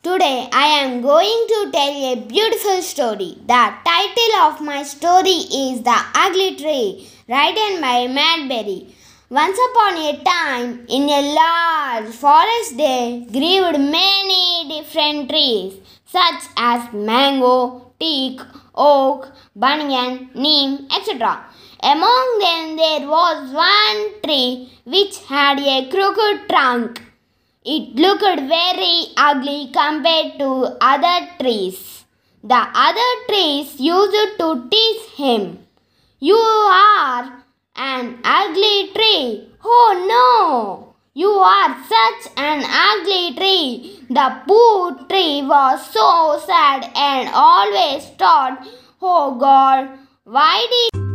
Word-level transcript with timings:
Today 0.00 0.48
I 0.52 0.66
am 0.80 1.02
going 1.02 1.46
to 1.48 1.70
tell 1.72 2.12
a 2.12 2.14
beautiful 2.28 2.80
story. 2.82 3.36
The 3.48 3.74
title 3.84 4.34
of 4.42 4.60
my 4.60 4.84
story 4.84 5.38
is 5.62 5.82
The 5.82 5.98
Ugly 6.14 6.54
Tree, 6.54 7.08
written 7.26 7.80
by 7.80 8.06
Madberry. 8.06 8.94
Once 9.28 9.58
upon 9.68 9.96
a 9.96 10.22
time, 10.22 10.86
in 10.88 11.08
a 11.08 11.34
large 11.34 12.14
forest 12.14 12.76
there 12.76 13.22
grew 13.22 13.76
many 13.76 14.68
different 14.68 15.30
trees, 15.30 15.74
such 16.06 16.44
as 16.56 16.92
mango, 16.92 17.90
teak, 17.98 18.40
oak, 18.76 19.32
banyan, 19.56 20.30
neem, 20.32 20.86
etc. 20.96 21.44
Among 21.82 22.38
them 22.38 22.76
there 22.76 23.08
was 23.08 23.52
one 23.52 24.22
tree 24.22 24.70
which 24.84 25.18
had 25.24 25.58
a 25.58 25.88
crooked 25.90 26.48
trunk. 26.48 27.02
It 27.64 27.96
looked 27.96 28.22
very 28.22 29.06
ugly 29.16 29.70
compared 29.72 30.38
to 30.38 30.76
other 30.80 31.28
trees. 31.40 32.04
The 32.42 32.54
other 32.54 33.10
trees 33.28 33.80
used 33.80 34.38
to 34.38 34.68
tease 34.70 35.08
him. 35.16 35.66
You 36.20 36.36
are 36.36 37.42
an 37.76 38.18
ugly 38.24 38.90
tree. 38.94 39.48
Oh 39.64 39.90
no! 40.08 40.94
You 41.14 41.30
are 41.30 41.76
such 41.88 42.32
an 42.36 42.62
ugly 42.64 43.34
tree. 43.34 44.04
The 44.08 44.40
poor 44.46 44.94
tree 45.08 45.42
was 45.42 45.84
so 45.90 46.40
sad 46.46 46.90
and 46.94 47.28
always 47.34 48.06
thought, 48.18 48.66
Oh 49.02 49.34
God, 49.34 49.98
why 50.24 50.66
did 50.70 51.07